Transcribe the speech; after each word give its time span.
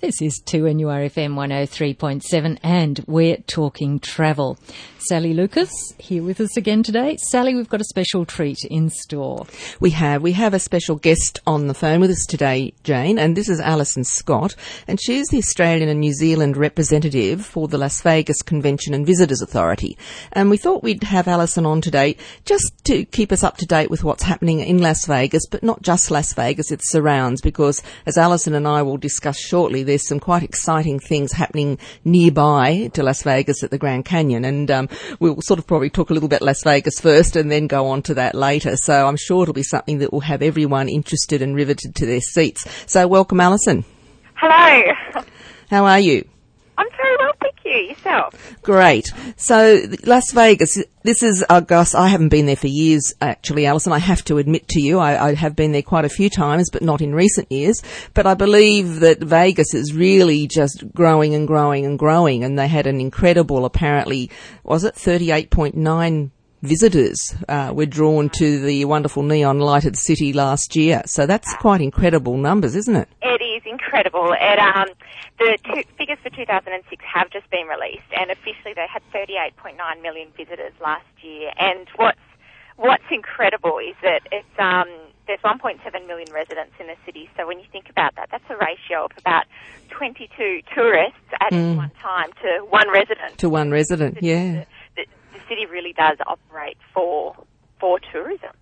This 0.00 0.22
is 0.22 0.40
2NURFM 0.46 1.34
103.7 1.34 2.58
and 2.62 3.04
we're 3.06 3.36
talking 3.46 4.00
travel. 4.00 4.58
Sally 5.08 5.32
Lucas 5.34 5.70
here 5.98 6.22
with 6.22 6.40
us 6.40 6.56
again 6.56 6.82
today. 6.82 7.16
Sally, 7.30 7.54
we've 7.54 7.68
got 7.68 7.80
a 7.80 7.84
special 7.84 8.24
treat 8.24 8.58
in 8.64 8.90
store. 8.90 9.46
We 9.80 9.90
have. 9.90 10.22
We 10.22 10.32
have 10.32 10.54
a 10.54 10.58
special 10.58 10.96
guest 10.96 11.40
on 11.46 11.66
the 11.66 11.74
phone 11.74 12.00
with 12.00 12.10
us 12.10 12.26
today, 12.28 12.74
Jane, 12.84 13.18
and 13.18 13.36
this 13.36 13.48
is 13.48 13.60
Alison 13.60 14.04
Scott, 14.04 14.54
and 14.86 15.00
she's 15.00 15.28
the 15.28 15.38
Australian 15.38 15.88
and 15.88 16.00
New 16.00 16.12
Zealand 16.12 16.56
representative 16.56 17.44
for 17.44 17.66
the 17.66 17.78
Las 17.78 18.02
Vegas 18.02 18.42
Convention 18.42 18.92
and 18.92 19.06
Visitors 19.06 19.40
Authority. 19.40 19.96
And 20.32 20.50
we 20.50 20.58
thought 20.58 20.82
we'd 20.82 21.02
have 21.04 21.26
Alison 21.26 21.64
on 21.64 21.80
today 21.80 22.16
just 22.44 22.72
to 22.84 23.04
keep 23.06 23.32
us 23.32 23.42
up 23.42 23.56
to 23.58 23.66
date 23.66 23.90
with 23.90 24.04
what's 24.04 24.22
happening 24.22 24.60
in 24.60 24.82
Las 24.82 25.06
Vegas, 25.06 25.46
but 25.50 25.62
not 25.62 25.82
just 25.82 26.10
Las 26.10 26.34
Vegas, 26.34 26.70
its 26.70 26.90
surrounds, 26.90 27.40
because 27.40 27.82
as 28.06 28.18
Alison 28.18 28.54
and 28.54 28.68
I 28.68 28.82
will 28.82 28.98
discuss 28.98 29.38
shortly, 29.38 29.82
there's 29.90 30.06
some 30.06 30.20
quite 30.20 30.42
exciting 30.42 31.00
things 31.00 31.32
happening 31.32 31.78
nearby 32.04 32.90
to 32.94 33.02
Las 33.02 33.22
Vegas 33.24 33.62
at 33.64 33.70
the 33.70 33.78
Grand 33.78 34.04
Canyon. 34.04 34.44
And 34.44 34.70
um, 34.70 34.88
we'll 35.18 35.40
sort 35.42 35.58
of 35.58 35.66
probably 35.66 35.90
talk 35.90 36.10
a 36.10 36.14
little 36.14 36.28
bit 36.28 36.42
Las 36.42 36.62
Vegas 36.62 37.00
first 37.00 37.34
and 37.34 37.50
then 37.50 37.66
go 37.66 37.88
on 37.88 38.02
to 38.02 38.14
that 38.14 38.34
later. 38.34 38.76
So 38.76 39.06
I'm 39.06 39.16
sure 39.16 39.42
it'll 39.42 39.52
be 39.52 39.62
something 39.64 39.98
that 39.98 40.12
will 40.12 40.20
have 40.20 40.42
everyone 40.42 40.88
interested 40.88 41.42
and 41.42 41.56
riveted 41.56 41.96
to 41.96 42.06
their 42.06 42.20
seats. 42.20 42.64
So 42.86 43.08
welcome, 43.08 43.40
Alison. 43.40 43.84
Hello. 44.34 44.94
How 45.70 45.84
are 45.84 46.00
you? 46.00 46.26
I'm 46.78 46.86
very 46.96 47.16
well, 47.18 47.29
you. 47.70 47.76
Yourself? 47.76 48.56
Great. 48.62 49.12
So 49.36 49.82
Las 50.04 50.32
Vegas, 50.32 50.82
this 51.02 51.22
is, 51.22 51.44
uh, 51.48 51.60
Gus, 51.60 51.94
I 51.94 52.08
haven't 52.08 52.28
been 52.28 52.46
there 52.46 52.56
for 52.56 52.66
years, 52.66 53.14
actually, 53.20 53.66
Alison. 53.66 53.92
I 53.92 53.98
have 53.98 54.24
to 54.24 54.38
admit 54.38 54.68
to 54.68 54.80
you, 54.80 54.98
I, 54.98 55.28
I, 55.28 55.34
have 55.34 55.56
been 55.56 55.72
there 55.72 55.82
quite 55.82 56.04
a 56.04 56.10
few 56.10 56.28
times, 56.28 56.68
but 56.70 56.82
not 56.82 57.00
in 57.00 57.14
recent 57.14 57.50
years. 57.50 57.82
But 58.14 58.26
I 58.26 58.34
believe 58.34 59.00
that 59.00 59.20
Vegas 59.20 59.72
is 59.74 59.94
really 59.94 60.46
just 60.46 60.84
growing 60.92 61.34
and 61.34 61.46
growing 61.46 61.86
and 61.86 61.98
growing, 61.98 62.44
and 62.44 62.58
they 62.58 62.68
had 62.68 62.86
an 62.86 63.00
incredible, 63.00 63.64
apparently, 63.64 64.30
was 64.64 64.84
it 64.84 64.94
38.9 64.94 66.30
visitors 66.62 67.34
uh, 67.48 67.72
were 67.74 67.86
drawn 67.86 68.28
to 68.28 68.60
the 68.60 68.84
wonderful 68.84 69.22
neon 69.22 69.58
lighted 69.58 69.96
city 69.96 70.32
last 70.32 70.76
year. 70.76 71.02
So 71.06 71.26
that's 71.26 71.54
quite 71.56 71.80
incredible 71.80 72.36
numbers, 72.36 72.76
isn't 72.76 72.96
it? 72.96 73.08
Incredible. 73.90 74.36
It, 74.38 74.58
um, 74.60 74.88
the 75.38 75.58
two, 75.64 75.82
figures 75.98 76.18
for 76.22 76.30
2006 76.30 77.04
have 77.12 77.28
just 77.30 77.50
been 77.50 77.66
released, 77.66 78.06
and 78.16 78.30
officially 78.30 78.72
they 78.72 78.86
had 78.86 79.02
38.9 79.12 79.74
million 80.00 80.28
visitors 80.36 80.72
last 80.80 81.06
year. 81.22 81.50
And 81.58 81.88
what's 81.96 82.20
what's 82.76 83.02
incredible 83.10 83.78
is 83.78 83.96
that 84.02 84.20
it's 84.30 84.46
um, 84.60 84.88
there's 85.26 85.40
1.7 85.40 86.06
million 86.06 86.32
residents 86.32 86.72
in 86.78 86.86
the 86.86 86.94
city. 87.04 87.28
So 87.36 87.48
when 87.48 87.58
you 87.58 87.66
think 87.72 87.90
about 87.90 88.14
that, 88.14 88.28
that's 88.30 88.44
a 88.48 88.56
ratio 88.56 89.06
of 89.06 89.10
about 89.18 89.46
22 89.90 90.62
tourists 90.72 91.18
at 91.40 91.50
mm. 91.52 91.76
one 91.76 91.90
time 92.00 92.30
to 92.42 92.64
one 92.70 92.88
resident. 92.92 93.38
To 93.38 93.48
one 93.48 93.72
resident, 93.72 94.18
yeah 94.22 94.66
The 94.94 95.06
city 95.48 95.66
really 95.66 95.94
does 95.94 96.18
operate 96.26 96.78
for 96.94 97.34
for 97.80 97.98
tourism. 98.12 98.52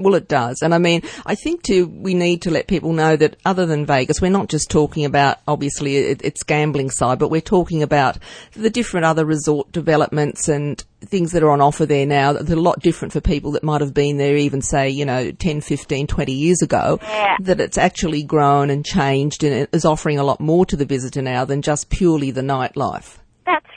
Well, 0.00 0.14
it 0.14 0.28
does. 0.28 0.62
And 0.62 0.74
I 0.74 0.78
mean, 0.78 1.02
I 1.26 1.34
think 1.34 1.62
too, 1.62 1.86
we 1.88 2.14
need 2.14 2.42
to 2.42 2.50
let 2.50 2.68
people 2.68 2.92
know 2.92 3.16
that 3.16 3.36
other 3.44 3.66
than 3.66 3.84
Vegas, 3.84 4.20
we're 4.20 4.30
not 4.30 4.48
just 4.48 4.70
talking 4.70 5.04
about, 5.04 5.38
obviously, 5.48 5.96
it, 5.96 6.22
its 6.22 6.44
gambling 6.44 6.90
side, 6.90 7.18
but 7.18 7.30
we're 7.30 7.40
talking 7.40 7.82
about 7.82 8.18
the 8.52 8.70
different 8.70 9.06
other 9.06 9.24
resort 9.24 9.72
developments 9.72 10.48
and 10.48 10.84
things 11.00 11.32
that 11.32 11.42
are 11.42 11.50
on 11.50 11.60
offer 11.60 11.84
there 11.84 12.06
now 12.06 12.32
that 12.32 12.48
are 12.48 12.52
a 12.52 12.60
lot 12.60 12.80
different 12.80 13.12
for 13.12 13.20
people 13.20 13.52
that 13.52 13.64
might 13.64 13.80
have 13.80 13.94
been 13.94 14.18
there 14.18 14.36
even, 14.36 14.62
say, 14.62 14.88
you 14.88 15.04
know, 15.04 15.32
10, 15.32 15.60
15, 15.60 16.06
20 16.06 16.32
years 16.32 16.62
ago. 16.62 16.98
Yeah. 17.02 17.36
That 17.40 17.60
it's 17.60 17.78
actually 17.78 18.22
grown 18.22 18.70
and 18.70 18.84
changed 18.84 19.42
and 19.42 19.54
it 19.54 19.70
is 19.72 19.84
offering 19.84 20.18
a 20.18 20.24
lot 20.24 20.40
more 20.40 20.64
to 20.66 20.76
the 20.76 20.84
visitor 20.84 21.22
now 21.22 21.44
than 21.44 21.62
just 21.62 21.90
purely 21.90 22.30
the 22.30 22.42
nightlife. 22.42 23.18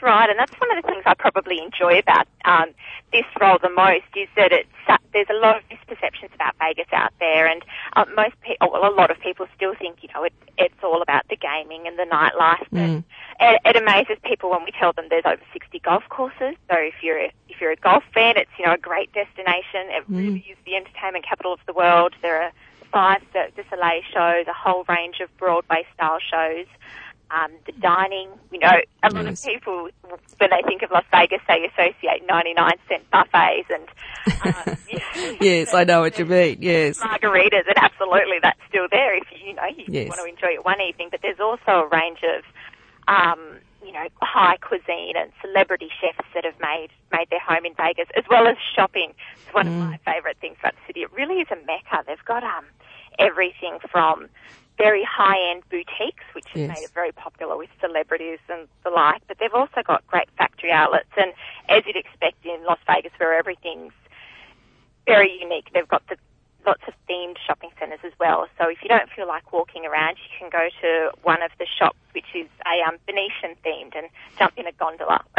That's 0.02 0.10
right, 0.10 0.30
and 0.30 0.38
that's 0.38 0.52
one 0.60 0.76
of 0.76 0.82
the 0.82 0.88
things 0.88 1.02
I 1.06 1.14
probably 1.14 1.60
enjoy 1.60 1.98
about 1.98 2.26
um, 2.44 2.74
this 3.12 3.24
role 3.40 3.58
the 3.62 3.70
most 3.70 4.04
is 4.16 4.28
that 4.36 4.50
it's 4.50 4.68
uh, 4.88 4.96
there's 5.12 5.28
a 5.30 5.34
lot 5.34 5.56
of 5.56 5.62
misperceptions 5.68 6.34
about 6.34 6.56
Vegas 6.58 6.88
out 6.92 7.12
there, 7.20 7.46
and 7.46 7.62
uh, 7.94 8.04
most 8.16 8.34
people, 8.40 8.70
well, 8.72 8.92
a 8.92 8.94
lot 8.94 9.12
of 9.12 9.20
people 9.20 9.46
still 9.54 9.74
think 9.76 9.98
you 10.02 10.08
know 10.12 10.24
it, 10.24 10.32
it's 10.58 10.82
all 10.82 11.02
about 11.02 11.28
the 11.28 11.36
gaming 11.36 11.86
and 11.86 11.98
the 11.98 12.06
nightlife. 12.12 12.68
Mm. 12.72 13.04
It, 13.40 13.60
it 13.64 13.76
amazes 13.76 14.18
people 14.24 14.50
when 14.50 14.64
we 14.64 14.72
tell 14.72 14.92
them 14.92 15.06
there's 15.08 15.24
over 15.24 15.42
60 15.52 15.78
golf 15.80 16.02
courses. 16.08 16.56
So 16.68 16.76
if 16.78 16.94
you're 17.02 17.18
a, 17.18 17.32
if 17.48 17.60
you're 17.60 17.72
a 17.72 17.76
golf 17.76 18.02
fan, 18.12 18.36
it's 18.36 18.50
you 18.58 18.66
know 18.66 18.74
a 18.74 18.78
great 18.78 19.12
destination. 19.12 19.86
It 19.86 20.10
mm. 20.10 20.16
really 20.16 20.46
is 20.50 20.58
the 20.66 20.74
entertainment 20.74 21.24
capital 21.24 21.52
of 21.52 21.60
the 21.66 21.72
world. 21.72 22.14
There 22.22 22.42
are 22.42 22.50
five 22.90 23.22
Cirque 23.32 23.54
du 23.54 23.62
Soleil 23.70 24.02
shows, 24.12 24.46
a 24.48 24.52
whole 24.52 24.84
range 24.88 25.20
of 25.20 25.34
Broadway 25.38 25.86
style 25.94 26.18
shows 26.18 26.66
um, 27.32 27.52
the 27.66 27.72
dining. 27.72 28.30
You 28.50 28.60
know, 28.60 28.80
a 29.02 29.10
lot 29.10 29.24
yes. 29.24 29.44
of 29.44 29.52
people, 29.52 29.88
when 30.38 30.50
they 30.50 30.62
think 30.66 30.82
of 30.82 30.90
Las 30.90 31.04
Vegas, 31.10 31.40
they 31.48 31.66
associate 31.66 32.26
99 32.28 32.72
cent 32.88 33.10
buffets 33.10 33.68
and. 33.70 33.88
Um, 34.42 34.76
yes, 35.40 35.74
I 35.74 35.84
know 35.84 36.00
what 36.00 36.18
you 36.18 36.24
mean. 36.24 36.58
Yes. 36.60 36.98
Margaritas, 36.98 37.66
and 37.66 37.76
absolutely 37.76 38.38
that's 38.42 38.58
still 38.68 38.86
there 38.90 39.16
if 39.16 39.24
you, 39.32 39.48
you 39.48 39.54
know, 39.54 39.66
you 39.66 39.84
yes. 39.88 40.08
want 40.08 40.20
to 40.20 40.28
enjoy 40.28 40.54
it 40.54 40.64
one 40.64 40.80
evening. 40.80 41.08
But 41.10 41.22
there's 41.22 41.40
also 41.40 41.86
a 41.86 41.88
range 41.88 42.20
of, 42.22 42.44
um, 43.08 43.38
you 43.84 43.92
know, 43.92 44.06
high 44.20 44.56
cuisine 44.58 45.14
and 45.16 45.32
celebrity 45.40 45.90
chefs 46.00 46.26
that 46.34 46.44
have 46.44 46.58
made 46.60 46.88
made 47.12 47.30
their 47.30 47.40
home 47.40 47.64
in 47.64 47.74
Vegas, 47.74 48.08
as 48.16 48.24
well 48.30 48.46
as 48.46 48.56
shopping. 48.74 49.12
It's 49.44 49.54
one 49.54 49.66
mm. 49.66 49.82
of 49.82 49.90
my 49.90 49.98
favourite 50.04 50.38
things 50.38 50.56
about 50.60 50.74
the 50.74 50.80
city. 50.86 51.02
It 51.02 51.12
really 51.12 51.40
is 51.40 51.48
a 51.50 51.56
mecca. 51.66 52.04
They've 52.06 52.24
got 52.24 52.44
um 52.44 52.64
everything 53.18 53.78
from 53.90 54.28
very 54.78 55.04
high-end 55.04 55.62
boutiques, 55.70 56.24
which 56.34 56.46
has 56.52 56.62
yes. 56.62 56.68
made 56.68 56.84
it 56.84 56.90
very 56.90 57.12
popular 57.12 57.56
with 57.56 57.68
celebrities 57.80 58.38
and 58.48 58.66
the 58.84 58.90
like. 58.90 59.22
But 59.28 59.38
they've 59.38 59.54
also 59.54 59.82
got 59.86 60.06
great 60.06 60.28
factory 60.38 60.72
outlets, 60.72 61.10
and 61.16 61.32
as 61.68 61.84
you'd 61.86 61.96
expect 61.96 62.44
in 62.44 62.64
Las 62.64 62.78
Vegas, 62.86 63.12
where 63.18 63.34
everything's 63.34 63.92
very 65.06 65.38
unique, 65.40 65.68
they've 65.74 65.88
got 65.88 66.06
the 66.08 66.16
lots 66.66 66.82
of 66.86 66.94
themed 67.08 67.36
shopping 67.46 67.70
centres 67.78 68.00
as 68.04 68.12
well. 68.18 68.46
So 68.58 68.68
if 68.68 68.78
you 68.82 68.88
don't 68.88 69.10
feel 69.14 69.26
like 69.26 69.52
walking 69.52 69.84
around, 69.84 70.16
you 70.18 70.30
can 70.38 70.48
go 70.50 70.68
to 70.80 71.10
one 71.22 71.42
of 71.42 71.50
the 71.58 71.66
shops, 71.66 71.98
which 72.12 72.30
is 72.34 72.46
a 72.64 72.88
um, 72.88 72.98
Venetian 73.06 73.56
themed, 73.64 73.96
and 73.96 74.08
jump 74.38 74.52
in 74.56 74.66
a 74.66 74.72
gondola. 74.72 75.24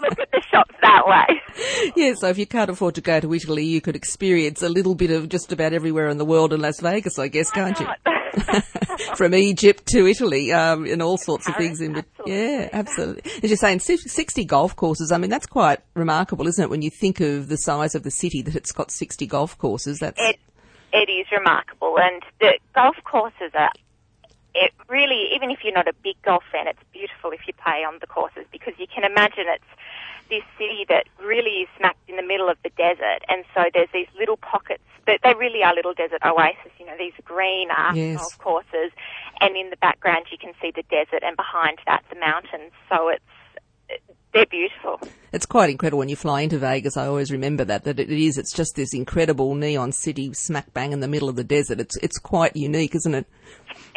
Look 0.00 0.18
at 0.18 0.25
shops 0.56 0.74
that 0.82 1.06
way. 1.06 1.40
Yeah, 1.96 2.12
so 2.14 2.28
if 2.28 2.36
you 2.36 2.46
can't 2.46 2.68
afford 2.68 2.96
to 2.96 3.00
go 3.00 3.18
to 3.18 3.32
Italy, 3.32 3.64
you 3.64 3.80
could 3.80 3.96
experience 3.96 4.60
a 4.60 4.68
little 4.68 4.94
bit 4.94 5.10
of 5.10 5.30
just 5.30 5.52
about 5.52 5.72
everywhere 5.72 6.08
in 6.08 6.18
the 6.18 6.24
world 6.24 6.52
in 6.52 6.60
Las 6.60 6.80
Vegas, 6.80 7.18
I 7.18 7.28
guess, 7.28 7.50
Why 7.54 7.72
can't 7.72 7.80
you? 7.80 7.86
From 9.16 9.34
Egypt 9.34 9.86
to 9.86 10.06
Italy, 10.06 10.52
um, 10.52 10.84
and 10.84 11.00
all 11.00 11.16
sorts 11.16 11.48
of 11.48 11.56
things 11.56 11.80
in 11.80 11.94
between. 11.94 12.26
Yeah, 12.26 12.68
absolutely. 12.72 13.22
As 13.42 13.50
you're 13.50 13.56
saying, 13.56 13.80
60 13.80 14.44
golf 14.44 14.76
courses, 14.76 15.10
I 15.10 15.16
mean, 15.16 15.30
that's 15.30 15.46
quite 15.46 15.80
remarkable, 15.94 16.46
isn't 16.46 16.62
it, 16.62 16.68
when 16.68 16.82
you 16.82 16.90
think 16.90 17.20
of 17.20 17.48
the 17.48 17.56
size 17.56 17.94
of 17.94 18.02
the 18.02 18.10
city 18.10 18.42
that 18.42 18.54
it's 18.54 18.72
got 18.72 18.90
60 18.90 19.26
golf 19.26 19.56
courses? 19.56 20.00
That's, 20.00 20.20
It 20.20 20.38
it 20.92 21.10
is 21.10 21.26
remarkable, 21.30 21.98
and 21.98 22.22
the 22.40 22.58
golf 22.74 22.96
courses 23.04 23.52
are. 23.54 23.70
It 24.54 24.72
really, 24.88 25.28
even 25.34 25.50
if 25.50 25.58
you're 25.62 25.74
not 25.74 25.86
a 25.86 25.92
big 26.02 26.16
golf 26.22 26.42
fan, 26.50 26.66
it's 26.66 26.82
beautiful 26.90 27.30
if 27.32 27.40
you 27.46 27.52
play 27.52 27.84
on 27.84 27.98
the 28.00 28.06
courses 28.06 28.46
because 28.50 28.72
you 28.78 28.86
can 28.86 29.04
imagine 29.04 29.44
it's 29.48 29.64
this 30.30 30.42
city 30.58 30.84
that 30.88 31.06
really 31.22 31.62
is 31.62 31.68
smacked 31.78 31.98
in 32.08 32.16
the 32.16 32.22
middle 32.22 32.48
of 32.48 32.56
the 32.62 32.70
desert, 32.76 33.20
and 33.28 33.44
so 33.54 33.64
there's 33.72 33.88
these 33.92 34.08
little 34.18 34.36
pockets 34.36 34.82
that 35.06 35.20
they 35.22 35.34
really 35.34 35.62
are 35.62 35.74
little 35.74 35.94
desert 35.94 36.20
oases. 36.24 36.72
You 36.78 36.86
know, 36.86 36.96
these 36.98 37.12
green 37.24 37.70
uh, 37.70 37.92
Yes. 37.94 38.18
golf 38.18 38.38
courses, 38.38 38.90
and 39.40 39.56
in 39.56 39.70
the 39.70 39.76
background 39.76 40.26
you 40.30 40.38
can 40.38 40.52
see 40.60 40.70
the 40.74 40.82
desert, 40.90 41.22
and 41.22 41.36
behind 41.36 41.78
that 41.86 42.04
the 42.10 42.18
mountains. 42.18 42.72
So 42.88 43.08
it's 43.08 43.22
they're 44.36 44.46
beautiful. 44.46 45.00
it's 45.32 45.46
quite 45.46 45.70
incredible 45.70 45.98
when 45.98 46.08
you 46.08 46.16
fly 46.16 46.42
into 46.42 46.58
Vegas. 46.58 46.96
I 46.96 47.06
always 47.06 47.30
remember 47.32 47.64
that, 47.64 47.84
that 47.84 47.98
it 47.98 48.10
is, 48.10 48.38
it's 48.38 48.52
just 48.52 48.76
this 48.76 48.94
incredible 48.94 49.54
neon 49.54 49.92
city 49.92 50.32
smack 50.34 50.72
bang 50.72 50.92
in 50.92 51.00
the 51.00 51.08
middle 51.08 51.28
of 51.28 51.36
the 51.36 51.44
desert. 51.44 51.80
It's, 51.80 51.96
it's 51.98 52.18
quite 52.18 52.54
unique, 52.56 52.94
isn't 52.94 53.14
it? 53.14 53.26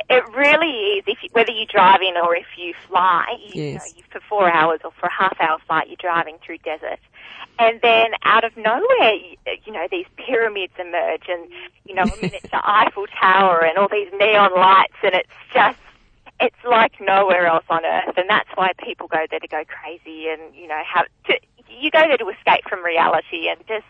It 0.10 0.24
really 0.36 0.68
is. 0.98 1.04
If 1.08 1.18
you, 1.24 1.30
whether 1.34 1.52
you 1.52 1.66
drive 1.66 2.00
in 2.02 2.16
or 2.18 2.36
if 2.36 2.48
you 2.58 2.74
fly, 2.88 3.26
you, 3.54 3.64
Yes. 3.64 3.76
know, 3.94 3.98
you, 3.98 4.04
for 4.12 4.20
four 4.28 4.52
hours 4.52 4.80
or 4.84 4.92
for 5.00 5.06
a 5.08 5.12
half 5.12 5.40
hour 5.40 5.60
flight, 5.68 5.88
you're 5.88 5.98
driving 6.00 6.38
through 6.44 6.58
desert, 6.60 7.00
and 7.60 7.80
then 7.82 8.12
out 8.24 8.44
of 8.44 8.56
nowhere, 8.58 9.14
you, 9.14 9.36
you 9.66 9.74
know, 9.74 9.88
these 9.92 10.06
pyramids 10.16 10.74
emerge, 10.80 11.24
and 11.28 11.48
you 11.86 11.94
know, 11.94 12.04
I 12.04 12.22
mean, 12.22 12.32
it's 12.34 12.50
the 12.50 12.62
Eiffel 12.64 13.06
Tower 13.22 13.64
and 13.66 13.78
all 13.78 13.88
these 13.92 14.10
neon 14.20 14.52
lights, 14.56 14.96
and 15.04 15.14
it's 15.14 15.30
just. 15.54 15.78
It's 16.42 16.56
like 16.70 16.94
nowhere 17.02 17.48
else 17.48 17.66
on 17.70 17.84
earth, 17.86 18.16
and 18.18 18.30
that's 18.30 18.50
why 18.56 18.72
people 18.84 19.08
go 19.08 19.26
there 19.30 19.40
to 19.40 19.48
go 19.48 19.64
crazy, 19.66 20.28
and 20.30 20.56
you 20.56 20.68
know, 20.68 20.80
have 20.94 21.06
to, 21.26 21.34
you 21.70 21.92
go 21.92 22.00
there 22.08 22.18
to 22.18 22.30
escape 22.30 22.64
from 22.70 22.84
reality 22.84 23.50
and 23.50 23.60
just 23.68 23.86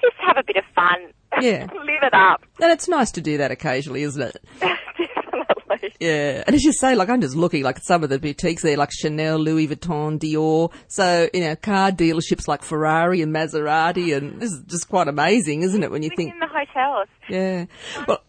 just 0.00 0.14
have 0.18 0.36
a 0.36 0.44
bit 0.44 0.56
of 0.56 0.64
fun, 0.76 1.12
Yeah. 1.40 1.66
live 1.74 2.02
it 2.04 2.14
up. 2.14 2.42
And 2.60 2.70
it's 2.70 2.86
nice 2.88 3.10
to 3.12 3.20
do 3.20 3.38
that 3.38 3.50
occasionally, 3.50 4.02
isn't 4.04 4.22
it? 4.22 4.36
Definitely. 4.60 5.92
Yeah. 5.98 6.44
And 6.46 6.54
as 6.54 6.62
you 6.62 6.72
say, 6.72 6.94
like 6.94 7.08
I'm 7.08 7.20
just 7.20 7.34
looking 7.34 7.64
like 7.64 7.76
at 7.78 7.84
some 7.84 8.04
of 8.04 8.08
the 8.10 8.18
boutiques 8.20 8.62
there, 8.62 8.76
like 8.76 8.90
Chanel, 8.92 9.38
Louis 9.38 9.66
Vuitton, 9.66 10.18
Dior. 10.20 10.72
So, 10.86 11.28
you 11.34 11.40
know, 11.40 11.56
car 11.56 11.90
dealerships 11.90 12.46
like 12.46 12.62
Ferrari 12.62 13.22
and 13.22 13.34
Maserati 13.34 14.16
and 14.16 14.40
this 14.40 14.52
is 14.52 14.62
just 14.68 14.88
quite 14.88 15.08
amazing, 15.08 15.62
isn't 15.62 15.82
it, 15.82 15.90
when 15.90 16.02
you 16.04 16.10
think, 16.16 16.32
in 16.32 16.38
the 16.38 16.46
hotels. 16.46 17.08
yeah. 17.28 17.64
Well, 18.06 18.22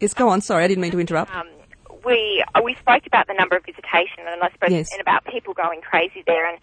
yes, 0.00 0.12
go 0.14 0.28
on. 0.28 0.42
Sorry, 0.42 0.64
I 0.64 0.68
didn't 0.68 0.82
mean 0.82 0.92
to 0.92 1.00
interrupt. 1.00 1.34
um, 1.34 1.48
we 2.10 2.44
we 2.62 2.74
spoke 2.74 3.06
about 3.06 3.26
the 3.28 3.34
number 3.34 3.56
of 3.56 3.64
visitation 3.64 4.26
and 4.26 4.42
I 4.42 4.50
suppose 4.50 4.70
Yes. 4.72 4.92
and 4.92 5.00
about 5.00 5.24
people 5.24 5.54
going 5.54 5.80
crazy 5.80 6.22
there, 6.26 6.46
and 6.46 6.58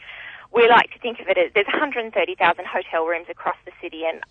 we 0.54 0.68
like 0.70 0.92
to 0.94 1.00
think 1.00 1.20
of 1.20 1.28
it 1.28 1.38
as 1.38 1.52
there's 1.54 1.68
130,000 1.68 2.66
hotel 2.66 3.06
rooms 3.06 3.28
across 3.30 3.56
the 3.66 3.72
city, 3.82 4.04
and 4.06 4.22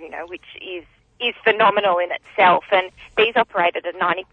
you 0.00 0.10
know 0.10 0.26
which 0.26 0.48
is 0.60 0.84
is 1.18 1.34
phenomenal 1.44 1.96
in 1.98 2.10
itself. 2.12 2.64
And 2.70 2.90
these 3.16 3.34
operate 3.36 3.74
at 3.74 3.86
a 3.86 3.92
92% 3.96 4.26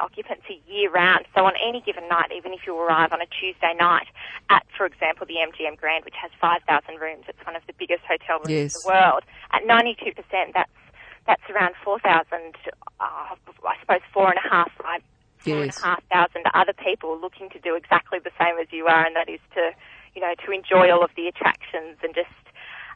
occupancy 0.00 0.62
year 0.66 0.90
round. 0.90 1.26
So 1.34 1.44
on 1.44 1.52
any 1.62 1.82
given 1.82 2.08
night, 2.08 2.32
even 2.34 2.54
if 2.54 2.60
you 2.66 2.74
arrive 2.78 3.12
on 3.12 3.20
a 3.20 3.26
Tuesday 3.26 3.74
night 3.78 4.06
at, 4.48 4.64
for 4.74 4.86
example, 4.86 5.26
the 5.26 5.34
MGM 5.34 5.76
Grand, 5.76 6.02
which 6.06 6.14
has 6.16 6.30
5,000 6.40 6.98
rooms, 6.98 7.24
it's 7.28 7.44
one 7.44 7.56
of 7.56 7.62
the 7.66 7.74
biggest 7.78 8.04
hotel 8.08 8.38
rooms 8.38 8.48
Yes. 8.48 8.74
in 8.74 8.80
the 8.80 8.94
world. 8.94 9.22
At 9.52 9.64
92%, 9.64 10.54
that's 10.54 10.70
that's 11.26 11.42
around 11.50 11.74
4,000, 11.84 12.56
uh, 13.00 13.04
I 13.04 13.76
suppose 13.80 14.00
four 14.12 14.28
and 14.30 14.38
a 14.44 14.48
half, 14.48 14.70
five, 14.82 15.02
Yes. 15.44 15.80
a 15.82 15.96
thousand 16.12 16.44
other 16.54 16.72
people 16.72 17.18
looking 17.20 17.50
to 17.50 17.58
do 17.58 17.74
exactly 17.74 18.18
the 18.18 18.30
same 18.38 18.58
as 18.60 18.68
you 18.70 18.86
are, 18.86 19.04
and 19.04 19.16
that 19.16 19.28
is 19.28 19.40
to, 19.54 19.70
you 20.14 20.20
know, 20.20 20.34
to 20.44 20.52
enjoy 20.52 20.90
all 20.90 21.04
of 21.04 21.10
the 21.16 21.26
attractions 21.26 21.98
and 22.02 22.14
just 22.14 22.28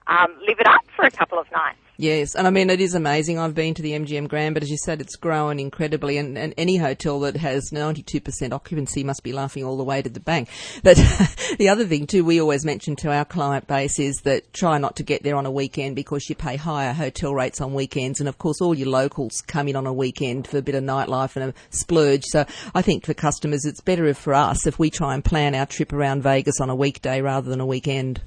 um, 0.09 0.35
live 0.41 0.59
it 0.59 0.67
up 0.67 0.81
for 0.97 1.05
a 1.05 1.11
couple 1.11 1.39
of 1.39 1.47
nights. 1.53 1.79
Yes, 2.01 2.37
and 2.37 2.47
I 2.47 2.51
mean 2.51 2.71
it 2.71 2.81
is 2.81 2.95
amazing. 2.95 3.41
I've 3.41 3.57
been 3.57 3.75
to 3.75 3.83
the 3.83 3.91
MGM 3.91 4.29
Grand, 4.29 4.55
but 4.55 4.63
as 4.63 4.71
you 4.71 4.77
said, 4.77 5.01
it's 5.01 5.17
grown 5.17 5.59
incredibly, 5.59 6.17
and, 6.17 6.39
and 6.39 6.55
any 6.57 6.77
hotel 6.77 7.19
that 7.21 7.37
has 7.37 7.73
92% 7.73 8.53
occupancy 8.53 9.03
must 9.03 9.25
be 9.25 9.33
laughing 9.33 9.65
all 9.65 9.77
the 9.77 9.83
way 9.83 10.01
to 10.01 10.09
the 10.09 10.21
bank. 10.21 10.49
But 10.85 10.97
the 11.59 11.69
other 11.69 11.85
thing 11.85 12.07
too, 12.07 12.25
we 12.25 12.41
always 12.41 12.65
mention 12.65 12.95
to 12.97 13.13
our 13.13 13.25
client 13.25 13.67
base 13.67 13.99
is 13.99 14.15
that 14.23 14.53
try 14.53 14.79
not 14.79 14.95
to 14.97 15.03
get 15.03 15.25
there 15.25 15.35
on 15.35 15.45
a 15.45 15.51
weekend 15.51 15.97
because 15.97 16.29
you 16.29 16.37
pay 16.37 16.55
higher 16.55 16.93
hotel 16.93 17.35
rates 17.35 17.61
on 17.61 17.75
weekends, 17.75 18.21
and 18.21 18.29
of 18.29 18.39
course 18.39 18.61
all 18.61 18.77
your 18.77 18.89
locals 18.89 19.43
come 19.49 19.67
in 19.67 19.75
on 19.75 19.89
a 19.89 19.93
weekend 19.93 20.47
for 20.47 20.59
a 20.59 20.63
bit 20.63 20.77
of 20.77 20.85
nightlife 20.85 21.35
and 21.35 21.51
a 21.51 21.55
splurge. 21.71 22.23
So 22.27 22.47
I 22.77 22.81
think 22.81 23.07
for 23.07 23.15
customers, 23.15 23.65
it's 23.65 23.81
better 23.81 24.15
for 24.15 24.35
us 24.35 24.69
if 24.69 24.79
we 24.79 24.89
try 24.89 25.15
and 25.15 25.25
plan 25.25 25.57
our 25.57 25.67
trip 25.67 25.93
around 25.93 26.23
Vegas 26.23 26.61
on 26.61 26.71
a 26.71 26.77
weekday 26.77 27.21
rather 27.21 27.51
than 27.51 27.61
a 27.61 27.67
weekend. 27.67 28.21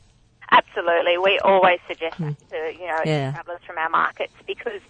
Absolutely, 0.51 1.17
we 1.17 1.39
always 1.39 1.79
suggest 1.87 2.17
that 2.19 2.35
to 2.49 2.73
you 2.79 2.87
know 2.87 3.01
Hmm. 3.03 3.07
Yeah. 3.07 3.31
travellers 3.31 3.61
from 3.65 3.77
our 3.77 3.89
markets 3.89 4.33
because 4.45 4.81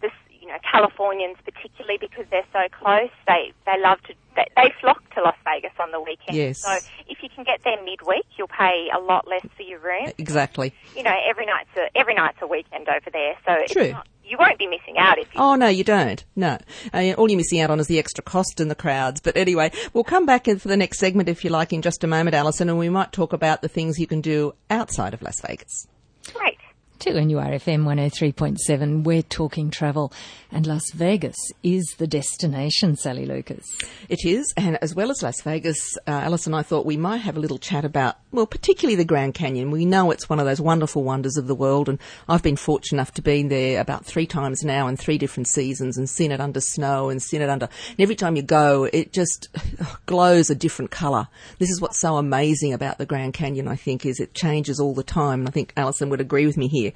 this 0.00 0.12
you 0.48 0.54
know 0.54 0.60
Californians 0.70 1.36
particularly 1.44 1.98
because 2.00 2.24
they're 2.30 2.46
so 2.52 2.60
close 2.72 3.10
they 3.26 3.52
they 3.66 3.80
love 3.80 4.00
to 4.02 4.14
they, 4.34 4.46
they 4.56 4.72
flock 4.80 5.02
to 5.14 5.20
Las 5.20 5.36
Vegas 5.44 5.72
on 5.80 5.90
the 5.90 6.00
weekend. 6.00 6.36
Yes. 6.36 6.62
So 6.62 6.72
if 7.08 7.22
you 7.22 7.28
can 7.28 7.42
get 7.42 7.60
there 7.64 7.82
midweek, 7.82 8.24
you'll 8.36 8.46
pay 8.46 8.88
a 8.94 9.00
lot 9.00 9.26
less 9.26 9.44
for 9.56 9.62
your 9.62 9.80
room. 9.80 10.12
Exactly. 10.16 10.72
You 10.96 11.02
know 11.02 11.14
every 11.28 11.44
night's 11.44 11.70
a 11.76 11.96
every 11.98 12.14
night's 12.14 12.38
a 12.40 12.46
weekend 12.46 12.88
over 12.88 13.10
there, 13.12 13.34
so 13.44 13.52
it's 13.54 13.72
True. 13.72 13.92
not, 13.92 14.06
you 14.24 14.36
won't 14.38 14.58
be 14.58 14.66
missing 14.66 14.96
out 14.96 15.18
if 15.18 15.34
you 15.34 15.40
Oh 15.40 15.54
no, 15.56 15.68
you 15.68 15.84
don't. 15.84 16.24
No, 16.36 16.56
uh, 16.94 17.12
all 17.18 17.28
you're 17.28 17.36
missing 17.36 17.60
out 17.60 17.70
on 17.70 17.80
is 17.80 17.88
the 17.88 17.98
extra 17.98 18.22
cost 18.22 18.60
and 18.60 18.70
the 18.70 18.74
crowds. 18.74 19.20
But 19.20 19.36
anyway, 19.36 19.72
we'll 19.92 20.04
come 20.04 20.24
back 20.24 20.48
in 20.48 20.58
for 20.58 20.68
the 20.68 20.76
next 20.76 20.98
segment 20.98 21.28
if 21.28 21.44
you 21.44 21.50
like 21.50 21.72
in 21.72 21.82
just 21.82 22.04
a 22.04 22.06
moment, 22.06 22.34
Alison, 22.34 22.68
and 22.68 22.78
we 22.78 22.88
might 22.88 23.12
talk 23.12 23.32
about 23.32 23.60
the 23.60 23.68
things 23.68 23.98
you 23.98 24.06
can 24.06 24.20
do 24.20 24.54
outside 24.70 25.14
of 25.14 25.22
Las 25.22 25.40
Vegas. 25.40 25.86
great. 26.32 26.57
2NURFM 26.98 27.84
103.7, 27.84 29.04
we're 29.04 29.22
talking 29.22 29.70
travel, 29.70 30.12
and 30.50 30.66
Las 30.66 30.90
Vegas 30.92 31.36
is 31.62 31.94
the 31.98 32.08
destination, 32.08 32.96
Sally 32.96 33.24
Lucas. 33.24 33.64
It 34.08 34.24
is, 34.24 34.52
and 34.56 34.76
as 34.82 34.96
well 34.96 35.12
as 35.12 35.22
Las 35.22 35.40
Vegas, 35.42 35.96
uh, 36.08 36.10
Alice 36.10 36.46
and 36.46 36.56
I 36.56 36.62
thought 36.62 36.86
we 36.86 36.96
might 36.96 37.18
have 37.18 37.36
a 37.36 37.40
little 37.40 37.58
chat 37.58 37.84
about, 37.84 38.16
well, 38.32 38.46
particularly 38.46 38.96
the 38.96 39.04
Grand 39.04 39.34
Canyon. 39.34 39.70
We 39.70 39.84
know 39.84 40.10
it's 40.10 40.28
one 40.28 40.40
of 40.40 40.46
those 40.46 40.60
wonderful 40.60 41.04
wonders 41.04 41.36
of 41.36 41.46
the 41.46 41.54
world, 41.54 41.88
and 41.88 42.00
I've 42.28 42.42
been 42.42 42.56
fortunate 42.56 42.98
enough 42.98 43.14
to 43.14 43.22
be 43.22 43.44
there 43.44 43.80
about 43.80 44.04
three 44.04 44.26
times 44.26 44.64
now 44.64 44.88
in 44.88 44.96
three 44.96 45.18
different 45.18 45.46
seasons 45.46 45.96
and 45.96 46.10
seen 46.10 46.32
it 46.32 46.40
under 46.40 46.60
snow 46.60 47.10
and 47.10 47.22
seen 47.22 47.42
it 47.42 47.48
under. 47.48 47.68
And 47.90 48.00
every 48.00 48.16
time 48.16 48.34
you 48.34 48.42
go, 48.42 48.88
it 48.92 49.12
just 49.12 49.48
glows 50.06 50.50
a 50.50 50.56
different 50.56 50.90
colour. 50.90 51.28
This 51.60 51.70
is 51.70 51.80
what's 51.80 52.00
so 52.00 52.16
amazing 52.16 52.72
about 52.72 52.98
the 52.98 53.06
Grand 53.06 53.34
Canyon, 53.34 53.68
I 53.68 53.76
think, 53.76 54.04
is 54.04 54.18
it 54.18 54.34
changes 54.34 54.80
all 54.80 54.94
the 54.94 55.04
time, 55.04 55.40
and 55.40 55.48
I 55.48 55.52
think 55.52 55.72
Alison 55.76 56.10
would 56.10 56.20
agree 56.20 56.44
with 56.44 56.56
me 56.56 56.66
here. 56.66 56.87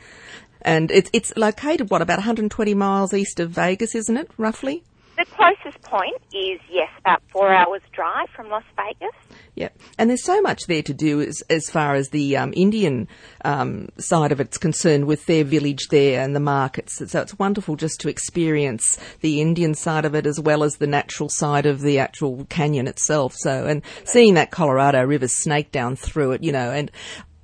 And 0.62 0.90
it's 0.90 1.10
it's 1.12 1.32
located 1.36 1.90
what 1.90 2.02
about 2.02 2.18
120 2.18 2.74
miles 2.74 3.12
east 3.12 3.40
of 3.40 3.50
Vegas, 3.50 3.94
isn't 3.94 4.16
it, 4.16 4.30
roughly? 4.38 4.84
The 5.18 5.26
closest 5.26 5.82
point 5.82 6.22
is 6.32 6.58
yes, 6.70 6.88
about 6.98 7.22
four 7.30 7.52
hours 7.52 7.82
drive 7.92 8.28
from 8.34 8.48
Las 8.48 8.64
Vegas. 8.76 9.14
Yep. 9.56 9.78
And 9.98 10.08
there's 10.08 10.24
so 10.24 10.40
much 10.40 10.66
there 10.66 10.82
to 10.82 10.94
do 10.94 11.20
as, 11.20 11.42
as 11.50 11.68
far 11.68 11.94
as 11.94 12.08
the 12.08 12.38
um, 12.38 12.54
Indian 12.56 13.08
um, 13.44 13.90
side 13.98 14.32
of 14.32 14.40
it's 14.40 14.56
concerned 14.56 15.04
with 15.04 15.26
their 15.26 15.44
village 15.44 15.88
there 15.90 16.22
and 16.22 16.34
the 16.34 16.40
markets. 16.40 17.02
So 17.10 17.20
it's 17.20 17.38
wonderful 17.38 17.76
just 17.76 18.00
to 18.00 18.08
experience 18.08 18.98
the 19.20 19.42
Indian 19.42 19.74
side 19.74 20.06
of 20.06 20.14
it 20.14 20.26
as 20.26 20.40
well 20.40 20.64
as 20.64 20.76
the 20.76 20.86
natural 20.86 21.28
side 21.28 21.66
of 21.66 21.82
the 21.82 21.98
actual 21.98 22.46
canyon 22.46 22.88
itself. 22.88 23.34
So, 23.36 23.66
and 23.66 23.82
seeing 24.04 24.34
that 24.34 24.50
Colorado 24.50 25.04
River 25.04 25.28
snake 25.28 25.70
down 25.70 25.96
through 25.96 26.32
it, 26.32 26.42
you 26.42 26.52
know, 26.52 26.70
and, 26.70 26.90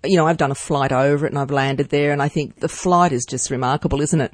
you 0.05 0.17
know, 0.17 0.27
I've 0.27 0.37
done 0.37 0.51
a 0.51 0.57
flight 0.57 0.93
over 0.93 1.27
it 1.27 1.31
and 1.33 1.39
I've 1.39 1.51
landed 1.51 1.89
there 1.89 2.13
and 2.13 2.23
I 2.23 2.29
think 2.29 2.61
the 2.61 2.69
flight 2.69 3.13
is 3.13 3.25
just 3.25 3.51
remarkable, 3.51 4.01
isn't 4.01 4.21
it? 4.21 4.33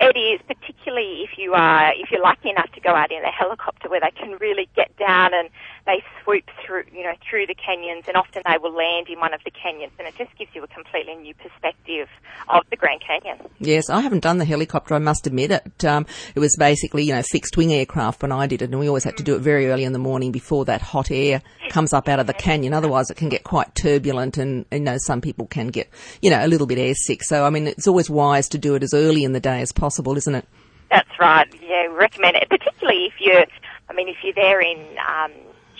It 0.00 0.16
is, 0.16 0.40
particularly 0.46 0.69
if 0.96 1.38
you 1.38 1.54
are 1.54 1.92
if 1.94 2.10
you're 2.10 2.22
lucky 2.22 2.50
enough 2.50 2.70
to 2.72 2.80
go 2.80 2.90
out 2.90 3.10
in 3.10 3.22
a 3.24 3.30
helicopter 3.30 3.88
where 3.88 4.00
they 4.00 4.10
can 4.10 4.32
really 4.40 4.68
get 4.74 4.96
down 4.96 5.32
and 5.34 5.48
they 5.86 6.02
swoop 6.22 6.44
through 6.64 6.84
you 6.92 7.02
know 7.02 7.14
through 7.28 7.46
the 7.46 7.54
canyons 7.54 8.04
and 8.08 8.16
often 8.16 8.42
they 8.46 8.58
will 8.58 8.74
land 8.74 9.08
in 9.08 9.18
one 9.18 9.34
of 9.34 9.40
the 9.44 9.50
canyons 9.50 9.92
and 9.98 10.06
it 10.06 10.14
just 10.16 10.36
gives 10.36 10.54
you 10.54 10.62
a 10.62 10.68
completely 10.68 11.14
new 11.16 11.34
perspective 11.34 12.08
of 12.48 12.64
the 12.70 12.76
Grand 12.76 13.00
Canyon. 13.00 13.38
Yes, 13.58 13.90
I 13.90 14.00
haven't 14.00 14.20
done 14.20 14.38
the 14.38 14.44
helicopter, 14.44 14.94
I 14.94 14.98
must 14.98 15.26
admit 15.26 15.50
it. 15.50 15.84
Um, 15.84 16.06
it 16.34 16.40
was 16.40 16.56
basically, 16.58 17.04
you 17.04 17.14
know, 17.14 17.22
fixed 17.22 17.56
wing 17.56 17.72
aircraft 17.72 18.22
when 18.22 18.32
I 18.32 18.46
did 18.46 18.62
it, 18.62 18.70
and 18.70 18.78
we 18.78 18.88
always 18.88 19.04
had 19.04 19.16
to 19.18 19.22
do 19.22 19.36
it 19.36 19.40
very 19.40 19.68
early 19.70 19.84
in 19.84 19.92
the 19.92 19.98
morning 19.98 20.32
before 20.32 20.64
that 20.66 20.82
hot 20.82 21.10
air 21.10 21.42
comes 21.68 21.92
up 21.92 22.08
out 22.08 22.20
of 22.20 22.26
the 22.26 22.34
canyon. 22.34 22.74
Otherwise, 22.74 23.10
it 23.10 23.16
can 23.16 23.28
get 23.28 23.44
quite 23.44 23.74
turbulent, 23.74 24.38
and, 24.38 24.64
you 24.72 24.80
know, 24.80 24.96
some 24.98 25.20
people 25.20 25.46
can 25.46 25.68
get, 25.68 25.88
you 26.20 26.30
know, 26.30 26.44
a 26.44 26.48
little 26.48 26.66
bit 26.66 26.78
airsick. 26.78 27.22
So, 27.22 27.44
I 27.44 27.50
mean, 27.50 27.66
it's 27.66 27.86
always 27.86 28.10
wise 28.10 28.48
to 28.50 28.58
do 28.58 28.74
it 28.74 28.82
as 28.82 28.94
early 28.94 29.24
in 29.24 29.32
the 29.32 29.40
day 29.40 29.60
as 29.60 29.72
possible, 29.72 30.16
isn't 30.16 30.34
it? 30.34 30.46
That's 30.90 31.18
right. 31.18 31.48
Yeah, 31.62 31.86
recommend 31.86 32.36
it, 32.36 32.48
particularly 32.48 33.06
if 33.06 33.14
you're. 33.20 33.44
I 33.88 33.92
mean, 33.92 34.08
if 34.08 34.16
you're 34.22 34.34
there 34.34 34.60
in 34.60 34.78
um, 34.98 35.32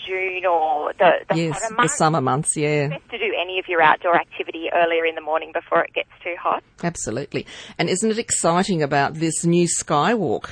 June 0.05 0.45
or 0.45 0.93
the, 0.93 1.11
the 1.29 1.35
yes, 1.35 1.61
hotter 1.61 1.75
the 1.81 1.87
summer 1.87 2.21
months, 2.21 2.55
yeah. 2.57 2.87
Best 2.89 3.09
to 3.11 3.17
do 3.17 3.33
any 3.39 3.59
of 3.59 3.67
your 3.67 3.81
outdoor 3.81 4.15
activity 4.15 4.69
earlier 4.73 5.05
in 5.05 5.15
the 5.15 5.21
morning 5.21 5.51
before 5.53 5.83
it 5.83 5.93
gets 5.93 6.09
too 6.23 6.35
hot. 6.39 6.63
Absolutely. 6.83 7.45
And 7.77 7.89
isn't 7.89 8.09
it 8.09 8.17
exciting 8.17 8.83
about 8.83 9.15
this 9.15 9.45
new 9.45 9.67
skywalk? 9.67 10.49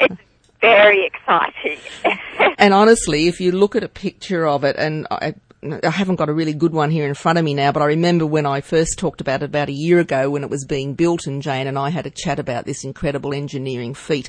It's 0.00 0.16
very 0.60 1.06
exciting. 1.06 1.78
And 2.56 2.72
honestly, 2.72 3.26
if 3.26 3.40
you 3.40 3.52
look 3.52 3.74
at 3.74 3.82
a 3.82 3.88
picture 3.88 4.46
of 4.46 4.64
it, 4.64 4.76
and 4.76 5.06
I, 5.10 5.34
I 5.64 5.90
haven't 5.90 6.16
got 6.16 6.28
a 6.28 6.34
really 6.34 6.52
good 6.52 6.72
one 6.72 6.90
here 6.90 7.06
in 7.06 7.14
front 7.14 7.38
of 7.38 7.44
me 7.44 7.54
now, 7.54 7.72
but 7.72 7.82
I 7.82 7.86
remember 7.86 8.26
when 8.26 8.44
I 8.44 8.60
first 8.60 8.98
talked 8.98 9.20
about 9.20 9.42
it 9.42 9.46
about 9.46 9.68
a 9.70 9.72
year 9.72 9.98
ago 9.98 10.28
when 10.28 10.44
it 10.44 10.50
was 10.50 10.64
being 10.66 10.94
built, 10.94 11.26
and 11.26 11.40
Jane 11.40 11.66
and 11.66 11.78
I 11.78 11.88
had 11.88 12.06
a 12.06 12.10
chat 12.10 12.38
about 12.38 12.66
this 12.66 12.84
incredible 12.84 13.32
engineering 13.32 13.94
feat. 13.94 14.28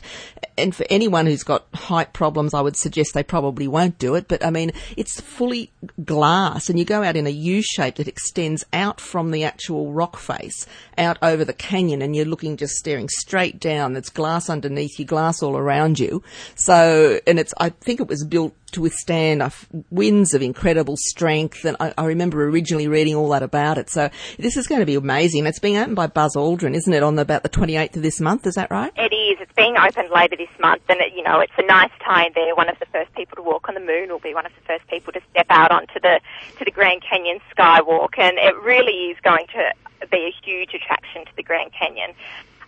And 0.57 0.73
for 0.73 0.85
anyone 0.89 1.25
who's 1.25 1.43
got 1.43 1.65
height 1.73 2.13
problems, 2.13 2.53
I 2.53 2.61
would 2.61 2.77
suggest 2.77 3.13
they 3.13 3.23
probably 3.23 3.67
won't 3.67 3.97
do 3.97 4.15
it. 4.15 4.27
But 4.29 4.45
I 4.45 4.49
mean, 4.49 4.71
it's 4.95 5.19
fully 5.19 5.71
glass, 6.03 6.69
and 6.69 6.79
you 6.79 6.85
go 6.85 7.03
out 7.03 7.17
in 7.17 7.27
a 7.27 7.31
U 7.31 7.61
shape 7.61 7.95
that 7.95 8.07
extends 8.07 8.65
out 8.71 9.01
from 9.01 9.31
the 9.31 9.43
actual 9.43 9.91
rock 9.91 10.17
face 10.17 10.65
out 10.97 11.17
over 11.21 11.43
the 11.43 11.53
canyon, 11.53 12.01
and 12.01 12.15
you're 12.15 12.25
looking 12.25 12.55
just 12.55 12.75
staring 12.75 13.09
straight 13.09 13.59
down. 13.59 13.93
There's 13.93 14.09
glass 14.09 14.49
underneath 14.49 14.97
you, 14.99 15.05
glass 15.05 15.43
all 15.43 15.57
around 15.57 15.99
you. 15.99 16.23
So, 16.55 17.19
and 17.27 17.39
it's 17.39 17.53
I 17.57 17.69
think 17.69 17.99
it 17.99 18.07
was 18.07 18.23
built 18.23 18.53
to 18.75 18.81
withstand 18.81 19.43
winds 19.89 20.33
of 20.33 20.41
incredible 20.41 20.95
strength. 20.97 21.65
And 21.65 21.75
I, 21.79 21.93
I 21.97 22.05
remember 22.05 22.47
originally 22.47 22.87
reading 22.87 23.15
all 23.15 23.29
that 23.29 23.43
about 23.43 23.77
it. 23.77 23.89
So 23.89 24.09
this 24.37 24.55
is 24.55 24.67
going 24.67 24.81
to 24.81 24.85
be 24.85 24.95
amazing. 24.95 25.45
It's 25.45 25.59
being 25.59 25.77
opened 25.77 25.95
by 25.95 26.07
Buzz 26.07 26.35
Aldrin, 26.35 26.75
isn't 26.75 26.93
it, 26.93 27.03
on 27.03 27.15
the, 27.15 27.23
about 27.23 27.43
the 27.43 27.49
28th 27.49 27.95
of 27.95 28.03
this 28.03 28.21
month? 28.21 28.45
Is 28.45 28.55
that 28.55 28.69
right? 28.69 28.91
It 28.95 29.13
is. 29.13 29.37
It's 29.41 29.53
being 29.53 29.75
opened 29.77 30.09
later 30.13 30.35
this 30.37 30.49
month, 30.59 30.83
and 30.89 30.99
it, 30.99 31.13
you 31.15 31.23
know 31.23 31.39
it's 31.39 31.53
a 31.57 31.65
nice 31.65 31.91
tie 32.03 32.29
there. 32.35 32.55
One 32.55 32.69
of 32.69 32.77
the 32.79 32.85
first 32.87 33.13
people 33.15 33.35
to 33.37 33.41
walk 33.41 33.67
on 33.67 33.75
the 33.75 33.81
moon 33.81 34.09
will 34.09 34.19
be 34.19 34.33
one 34.33 34.45
of 34.45 34.53
the 34.53 34.61
first 34.61 34.87
people 34.87 35.13
to 35.13 35.21
step 35.31 35.47
out 35.49 35.71
onto 35.71 35.99
the 35.99 36.19
to 36.57 36.65
the 36.65 36.71
Grand 36.71 37.01
Canyon 37.09 37.39
skywalk, 37.55 38.17
and 38.17 38.37
it 38.37 38.55
really 38.63 39.11
is 39.11 39.17
going 39.23 39.47
to 39.47 40.07
be 40.07 40.31
a 40.31 40.45
huge 40.45 40.73
attraction 40.73 41.25
to 41.25 41.35
the 41.35 41.43
Grand 41.43 41.71
Canyon. 41.73 42.11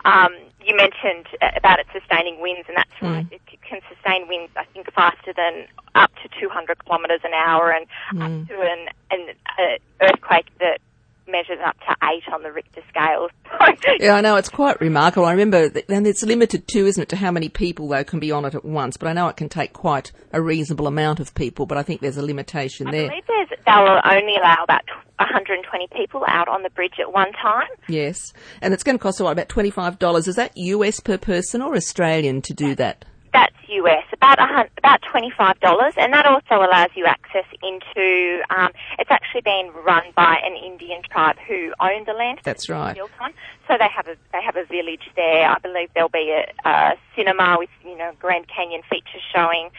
Um, 0.04 0.32
you 0.64 0.76
mentioned 0.76 1.26
uh, 1.40 1.50
about 1.56 1.78
it 1.78 1.86
sustaining 1.92 2.40
winds, 2.40 2.68
and 2.68 2.76
that's 2.76 3.02
right. 3.02 3.26
It 3.30 3.40
can 3.68 3.80
sustain 3.92 4.28
winds, 4.28 4.52
I 4.56 4.64
think, 4.72 4.92
faster 4.92 5.32
than 5.34 5.66
up 5.94 6.10
to 6.22 6.28
200 6.40 6.84
kilometres 6.84 7.20
an 7.24 7.32
hour, 7.34 7.70
and 7.70 7.86
up 8.22 8.48
to 8.48 8.60
an, 8.60 8.88
an 9.10 9.34
uh, 9.58 10.04
earthquake 10.04 10.46
that 10.60 10.80
measures 11.26 11.58
up 11.64 11.76
to 11.80 11.94
eight 12.08 12.22
on 12.32 12.42
the 12.42 12.52
Richter 12.52 12.82
scale. 12.88 13.28
Yeah, 14.00 14.14
I 14.14 14.20
know 14.20 14.36
it's 14.36 14.48
quite 14.48 14.80
remarkable. 14.80 15.26
I 15.26 15.32
remember, 15.32 15.70
and 15.88 16.06
it's 16.06 16.22
limited 16.22 16.68
too, 16.68 16.86
isn't 16.86 17.02
it, 17.02 17.08
to 17.10 17.16
how 17.16 17.30
many 17.30 17.48
people 17.48 17.88
though 17.88 18.04
can 18.04 18.20
be 18.20 18.30
on 18.30 18.44
it 18.44 18.54
at 18.54 18.64
once. 18.64 18.96
But 18.96 19.08
I 19.08 19.12
know 19.12 19.28
it 19.28 19.36
can 19.36 19.48
take 19.48 19.72
quite 19.72 20.12
a 20.32 20.40
reasonable 20.40 20.86
amount 20.86 21.18
of 21.18 21.34
people. 21.34 21.66
But 21.66 21.78
I 21.78 21.82
think 21.82 22.00
there's 22.00 22.16
a 22.16 22.22
limitation 22.22 22.88
I 22.88 22.90
there. 22.92 23.08
believe 23.08 23.24
there's, 23.26 23.48
they'll 23.66 24.00
only 24.04 24.36
allow 24.36 24.62
about 24.62 24.82
120 25.18 25.88
people 25.96 26.24
out 26.26 26.48
on 26.48 26.62
the 26.62 26.70
bridge 26.70 26.94
at 27.00 27.12
one 27.12 27.32
time. 27.32 27.68
Yes, 27.88 28.32
and 28.62 28.72
it's 28.72 28.82
going 28.82 28.96
to 28.96 29.02
cost 29.02 29.20
about 29.20 29.48
twenty 29.48 29.70
five 29.70 29.98
dollars? 29.98 30.28
Is 30.28 30.36
that 30.36 30.52
US 30.56 31.00
per 31.00 31.18
person 31.18 31.62
or 31.62 31.74
Australian 31.74 32.42
to 32.42 32.54
do 32.54 32.74
that? 32.76 33.04
That's 33.32 33.54
US, 33.68 34.04
about 34.12 34.38
a 34.38 34.68
about 34.78 35.00
twenty 35.10 35.30
five 35.36 35.58
dollars, 35.60 35.94
and 35.96 36.12
that 36.12 36.26
also 36.26 36.56
allows 36.64 36.90
you 36.94 37.04
access 37.06 37.44
into. 37.62 38.42
Um, 38.50 38.70
it's 38.98 39.10
actually 39.10 39.42
been 39.42 39.70
run 39.84 40.04
by 40.14 40.38
an 40.42 40.54
Indian 40.56 41.02
tribe 41.10 41.36
who 41.46 41.72
own 41.80 42.04
the 42.06 42.12
land. 42.12 42.40
That's 42.44 42.68
right. 42.68 42.94
Built 42.94 43.10
on. 43.20 43.32
So 43.66 43.74
they 43.78 43.88
have 43.94 44.08
a 44.08 44.16
they 44.32 44.42
have 44.42 44.56
a 44.56 44.64
village 44.64 45.10
there. 45.16 45.48
I 45.48 45.58
believe 45.58 45.90
there'll 45.94 46.08
be 46.08 46.30
a, 46.30 46.68
a 46.68 46.94
cinema 47.16 47.56
with 47.58 47.70
you 47.84 47.96
know 47.96 48.12
Grand 48.18 48.46
Canyon 48.48 48.82
features 48.88 49.22
showing. 49.34 49.70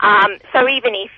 Um, 0.00 0.38
so 0.52 0.68
even 0.68 0.94
if 0.94 1.10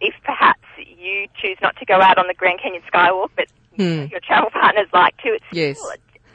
if 0.00 0.14
perhaps 0.24 0.60
you 0.76 1.26
choose 1.40 1.58
not 1.62 1.76
to 1.76 1.84
go 1.84 2.00
out 2.00 2.18
on 2.18 2.26
the 2.26 2.34
Grand 2.34 2.60
Canyon 2.62 2.82
Skywalk, 2.92 3.30
but 3.36 3.46
your 3.78 4.20
travel 4.20 4.50
partners 4.50 4.88
like 4.92 5.16
to, 5.18 5.28
it's 5.28 5.44
Yes. 5.52 5.78
still, 5.78 5.92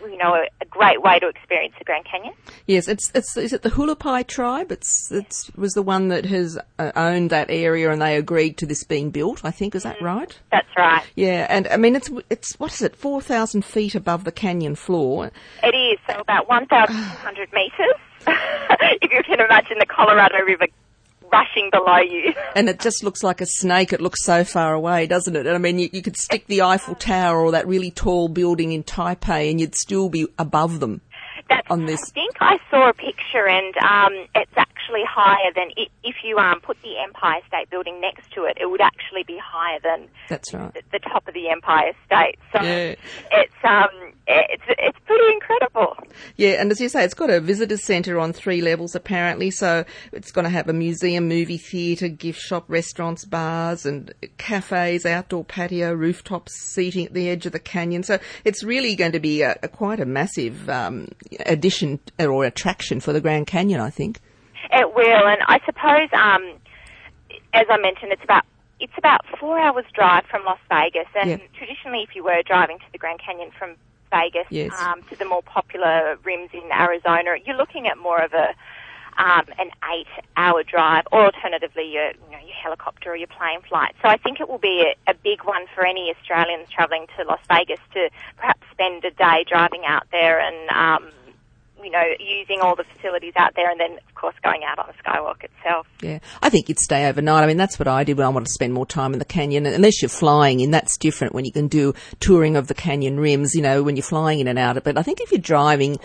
you 0.10 0.17
know 0.17 0.33
a, 0.33 0.48
a 0.62 0.65
great 0.65 1.01
way 1.01 1.19
to 1.19 1.27
experience 1.27 1.74
the 1.77 1.86
Grand 1.86 2.05
Canyon. 2.05 2.33
Yes, 2.65 2.88
it's 2.88 3.12
it's 3.13 3.38
is 3.38 3.53
it 3.53 3.62
the 3.62 3.69
Hualapai 3.69 4.25
tribe? 4.27 4.71
It's 4.71 5.12
it's 5.12 5.51
was 5.55 5.74
the 5.74 5.81
one 5.81 6.07
that 6.07 6.25
has 6.25 6.57
uh, 6.79 6.91
owned 6.95 7.29
that 7.29 7.50
area, 7.50 7.91
and 7.91 8.01
they 8.01 8.17
agreed 8.17 8.57
to 8.57 8.65
this 8.65 8.83
being 8.83 9.12
built. 9.12 9.45
I 9.45 9.51
think 9.51 9.75
is 9.75 9.83
that 9.83 10.01
right? 10.01 10.38
That's 10.51 10.67
right. 10.77 11.03
Yeah, 11.15 11.45
and 11.50 11.67
I 11.67 11.77
mean 11.77 11.95
it's 11.95 12.10
it's 12.29 12.60
what 12.60 12.74
is 12.74 12.81
it? 12.81 12.95
Four 12.95 13.21
thousand 13.21 13.63
feet 13.63 13.95
above 13.95 14.24
the 14.24 14.31
canyon 14.31 14.75
floor. 14.75 15.31
It 15.63 15.75
is 15.75 16.00
so 16.10 16.19
about 16.19 16.50
1,200 16.50 17.53
meters. 17.53 17.95
if 19.01 19.12
you 19.12 19.24
can 19.24 19.39
imagine 19.39 19.77
the 19.79 19.86
Colorado 19.86 20.39
River 20.45 20.67
rushing 21.31 21.69
below 21.71 21.97
you. 21.97 22.33
And 22.55 22.67
it 22.67 22.79
just 22.81 23.03
looks 23.03 23.23
like 23.23 23.39
a 23.39 23.45
snake. 23.45 23.93
It 23.93 24.01
looks 24.01 24.25
so 24.25 24.43
far 24.43 24.73
away, 24.73 25.07
doesn't 25.07 25.35
it? 25.35 25.45
And 25.47 25.55
I 25.55 25.57
mean, 25.57 25.79
you, 25.79 25.89
you 25.93 26.01
could 26.01 26.17
stick 26.17 26.47
the 26.47 26.61
Eiffel 26.63 26.95
Tower 26.95 27.39
or 27.45 27.51
that 27.51 27.65
really 27.65 27.89
tall 27.91 28.27
building 28.27 28.73
in 28.73 28.83
Taipei 28.83 29.50
and 29.50 29.59
you'd 29.59 29.75
still 29.75 30.09
be 30.09 30.27
above 30.38 30.79
them. 30.81 31.00
That's, 31.50 31.65
On 31.69 31.85
this- 31.85 32.11
I 32.11 32.13
think 32.13 32.35
I 32.41 32.57
saw 32.69 32.89
a 32.89 32.93
picture, 32.93 33.47
and 33.47 33.75
um, 33.77 34.25
it's 34.35 34.51
actually 34.81 35.03
higher 35.07 35.51
than 35.55 35.69
if 36.03 36.15
you 36.23 36.38
um, 36.38 36.59
put 36.61 36.77
the 36.81 36.97
Empire 36.97 37.41
State 37.47 37.69
Building 37.69 38.00
next 38.01 38.31
to 38.33 38.45
it. 38.45 38.57
It 38.59 38.69
would 38.69 38.81
actually 38.81 39.23
be 39.23 39.38
higher 39.41 39.79
than 39.83 40.07
That's 40.29 40.53
right. 40.53 40.73
the, 40.73 40.81
the 40.91 41.00
top 41.00 41.27
of 41.27 41.33
the 41.33 41.50
Empire 41.50 41.93
State. 42.05 42.38
So 42.53 42.61
Yeah. 42.61 42.95
it's 43.31 43.53
um, 43.63 44.13
it's 44.27 44.63
it's 44.67 44.97
pretty 45.05 45.33
incredible. 45.33 45.97
Yeah, 46.38 46.61
and 46.61 46.71
as 46.71 46.79
you 46.79 46.89
say, 46.89 47.03
it's 47.03 47.13
got 47.13 47.29
a 47.29 47.39
visitor 47.39 47.77
centre 47.77 48.19
on 48.19 48.33
three 48.33 48.61
levels 48.61 48.95
apparently. 48.95 49.51
So 49.51 49.85
it's 50.11 50.31
going 50.31 50.43
to 50.45 50.50
have 50.50 50.69
a 50.69 50.73
museum, 50.73 51.27
movie 51.27 51.57
theatre, 51.57 52.07
gift 52.07 52.39
shop, 52.39 52.65
restaurants, 52.67 53.25
bars, 53.25 53.85
and 53.85 54.13
cafes, 54.38 55.05
outdoor 55.05 55.43
patio, 55.45 55.93
rooftop 55.93 56.50
seating 56.50 57.05
at 57.07 57.13
the 57.13 57.29
edge 57.29 57.45
of 57.45 57.51
the 57.51 57.59
canyon. 57.59 58.03
So 58.03 58.19
it's 58.45 58.63
really 58.63 58.95
going 58.95 59.11
to 59.11 59.19
be 59.19 59.41
a, 59.41 59.57
a 59.63 59.67
quite 59.67 60.00
a 60.00 60.05
massive 60.05 60.69
um, 60.69 61.09
addition 61.45 62.00
or 62.19 62.45
attraction 62.45 63.00
for 63.00 63.13
the 63.13 63.21
Grand 63.21 63.47
Canyon, 63.47 63.79
I 63.81 63.89
think. 63.89 64.19
It 64.71 64.95
will, 64.95 65.27
and 65.27 65.41
I 65.47 65.59
suppose, 65.65 66.09
um, 66.13 66.57
as 67.53 67.65
I 67.69 67.77
mentioned, 67.77 68.11
it's 68.11 68.23
about 68.23 68.45
it's 68.79 68.97
about 68.97 69.21
four 69.39 69.59
hours 69.59 69.85
drive 69.93 70.25
from 70.25 70.43
Las 70.43 70.57
Vegas, 70.69 71.07
and 71.13 71.29
Yeah. 71.29 71.37
traditionally, 71.53 72.01
if 72.01 72.15
you 72.15 72.23
were 72.23 72.41
driving 72.41 72.79
to 72.79 72.85
the 72.91 72.97
Grand 72.97 73.19
Canyon 73.19 73.51
from 73.51 73.75
Vegas 74.11 74.47
Yes. 74.49 74.71
um, 74.79 75.03
to 75.03 75.15
the 75.15 75.25
more 75.25 75.43
popular 75.43 76.17
rims 76.23 76.49
in 76.53 76.63
Arizona, 76.71 77.35
you're 77.45 77.55
looking 77.55 77.87
at 77.87 77.97
more 77.97 78.19
of 78.21 78.33
a 78.33 78.55
um, 79.17 79.43
an 79.59 79.69
eight-hour 79.93 80.63
drive, 80.63 81.05
or 81.11 81.25
alternatively, 81.25 81.83
your 81.91 82.07
you 82.07 82.31
know 82.31 82.39
your 82.39 82.55
helicopter 82.55 83.11
or 83.11 83.15
your 83.17 83.27
plane 83.27 83.61
flight. 83.61 83.93
So 84.01 84.07
I 84.07 84.17
think 84.17 84.39
it 84.39 84.49
will 84.49 84.57
be 84.57 84.87
a, 85.07 85.11
a 85.11 85.13
big 85.13 85.43
one 85.43 85.65
for 85.75 85.85
any 85.85 86.09
Australians 86.09 86.69
travelling 86.69 87.05
to 87.17 87.25
Las 87.25 87.41
Vegas 87.49 87.79
to 87.93 88.09
perhaps 88.37 88.61
spend 88.71 89.03
a 89.03 89.11
day 89.11 89.43
driving 89.47 89.85
out 89.85 90.07
there 90.11 90.39
and. 90.39 90.69
Um, 90.69 91.11
you 91.83 91.91
know, 91.91 92.03
using 92.19 92.59
all 92.61 92.75
the 92.75 92.83
facilities 92.83 93.33
out 93.35 93.53
there 93.55 93.69
and 93.69 93.79
then, 93.79 93.93
of 93.93 94.15
course, 94.15 94.35
going 94.43 94.61
out 94.63 94.79
on 94.79 94.88
the 94.88 95.03
skywalk 95.03 95.43
itself. 95.43 95.88
Yeah, 96.01 96.19
I 96.41 96.50
think 96.50 96.69
you'd 96.69 96.79
stay 96.79 97.07
overnight. 97.07 97.43
I 97.43 97.47
mean, 97.47 97.57
that's 97.57 97.79
what 97.79 97.88
I 97.88 98.03
did 98.03 98.17
when 98.17 98.25
I 98.25 98.29
wanted 98.29 98.45
to 98.45 98.53
spend 98.53 98.73
more 98.73 98.85
time 98.85 99.13
in 99.13 99.19
the 99.19 99.25
canyon. 99.25 99.65
Unless 99.65 100.01
you're 100.01 100.09
flying 100.09 100.59
in, 100.59 100.71
that's 100.71 100.97
different 100.97 101.33
when 101.33 101.45
you 101.45 101.51
can 101.51 101.67
do 101.67 101.93
touring 102.19 102.55
of 102.55 102.67
the 102.67 102.73
canyon 102.73 103.19
rims, 103.19 103.55
you 103.55 103.61
know, 103.61 103.83
when 103.83 103.95
you're 103.95 104.03
flying 104.03 104.39
in 104.39 104.47
and 104.47 104.59
out. 104.59 104.81
But 104.83 104.97
I 104.97 105.03
think 105.03 105.21
if 105.21 105.31
you're 105.31 105.39
driving, 105.39 106.00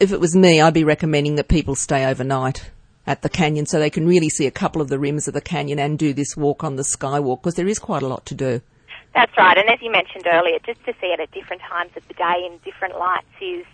if 0.00 0.12
it 0.12 0.20
was 0.20 0.36
me, 0.36 0.60
I'd 0.60 0.74
be 0.74 0.84
recommending 0.84 1.36
that 1.36 1.48
people 1.48 1.74
stay 1.74 2.06
overnight 2.06 2.70
at 3.06 3.22
the 3.22 3.28
canyon 3.28 3.66
so 3.66 3.78
they 3.78 3.90
can 3.90 4.06
really 4.06 4.28
see 4.28 4.46
a 4.46 4.50
couple 4.50 4.80
of 4.80 4.88
the 4.88 4.98
rims 4.98 5.26
of 5.26 5.34
the 5.34 5.40
canyon 5.40 5.78
and 5.78 5.98
do 5.98 6.12
this 6.12 6.36
walk 6.36 6.62
on 6.62 6.76
the 6.76 6.82
skywalk 6.84 7.40
because 7.40 7.54
there 7.54 7.68
is 7.68 7.78
quite 7.78 8.02
a 8.02 8.08
lot 8.08 8.24
to 8.26 8.34
do. 8.34 8.60
That's 9.14 9.36
right. 9.36 9.58
And 9.58 9.68
as 9.68 9.82
you 9.82 9.90
mentioned 9.90 10.26
earlier, 10.26 10.58
just 10.64 10.82
to 10.86 10.94
see 11.00 11.08
it 11.08 11.20
at 11.20 11.30
different 11.32 11.62
times 11.62 11.90
of 11.96 12.06
the 12.08 12.14
day 12.14 12.46
in 12.46 12.58
different 12.64 12.98
lights 12.98 13.26
is 13.40 13.66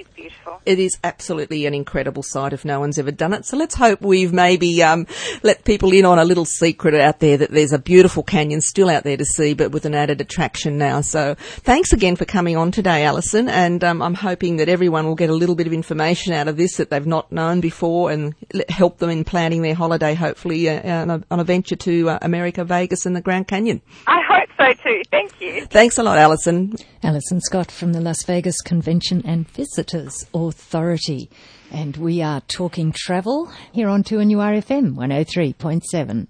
is 0.00 0.08
beautiful. 0.14 0.60
It 0.64 0.78
is 0.78 0.98
absolutely 1.04 1.66
an 1.66 1.74
incredible 1.74 2.22
sight 2.22 2.52
if 2.52 2.64
no 2.64 2.80
one's 2.80 2.98
ever 2.98 3.10
done 3.10 3.32
it. 3.32 3.44
So 3.44 3.56
let's 3.56 3.74
hope 3.74 4.00
we've 4.00 4.32
maybe 4.32 4.82
um, 4.82 5.06
let 5.42 5.64
people 5.64 5.92
in 5.92 6.04
on 6.04 6.18
a 6.18 6.24
little 6.24 6.44
secret 6.44 6.94
out 6.94 7.20
there 7.20 7.36
that 7.36 7.50
there's 7.50 7.72
a 7.72 7.78
beautiful 7.78 8.22
canyon 8.22 8.60
still 8.60 8.88
out 8.88 9.04
there 9.04 9.16
to 9.16 9.24
see, 9.24 9.54
but 9.54 9.72
with 9.72 9.84
an 9.84 9.94
added 9.94 10.20
attraction 10.20 10.78
now. 10.78 11.00
So 11.00 11.34
thanks 11.38 11.92
again 11.92 12.16
for 12.16 12.24
coming 12.24 12.56
on 12.56 12.70
today, 12.70 13.04
Alison. 13.04 13.48
And 13.48 13.82
um, 13.84 14.02
I'm 14.02 14.14
hoping 14.14 14.56
that 14.56 14.68
everyone 14.68 15.06
will 15.06 15.14
get 15.14 15.30
a 15.30 15.34
little 15.34 15.54
bit 15.54 15.66
of 15.66 15.72
information 15.72 16.32
out 16.32 16.48
of 16.48 16.56
this 16.56 16.76
that 16.76 16.90
they've 16.90 17.06
not 17.06 17.32
known 17.32 17.60
before 17.60 18.10
and 18.10 18.34
help 18.68 18.98
them 18.98 19.10
in 19.10 19.24
planning 19.24 19.62
their 19.62 19.74
holiday, 19.74 20.14
hopefully, 20.14 20.68
uh, 20.68 21.02
on, 21.02 21.10
a, 21.10 21.22
on 21.30 21.40
a 21.40 21.44
venture 21.44 21.76
to 21.76 22.10
uh, 22.10 22.18
America, 22.22 22.64
Vegas, 22.64 23.06
and 23.06 23.16
the 23.16 23.20
Grand 23.20 23.48
Canyon. 23.48 23.80
I 24.06 24.20
hope 24.28 24.37
so 24.58 24.72
too. 24.74 25.02
Thank 25.10 25.40
you. 25.40 25.66
Thanks 25.66 25.98
a 25.98 26.02
lot, 26.02 26.18
Alison. 26.18 26.74
Alison 27.02 27.40
Scott 27.40 27.70
from 27.70 27.92
the 27.92 28.00
Las 28.00 28.24
Vegas 28.24 28.60
Convention 28.60 29.22
and 29.24 29.48
Visitors 29.48 30.26
Authority. 30.34 31.30
And 31.70 31.96
we 31.96 32.22
are 32.22 32.40
talking 32.42 32.92
travel 32.92 33.50
here 33.72 33.88
on 33.88 34.02
2NURFM 34.02 34.94
103.7. 34.94 36.26